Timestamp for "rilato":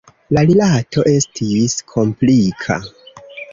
0.49-1.03